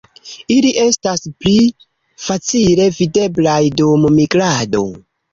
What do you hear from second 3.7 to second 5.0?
dum migrado.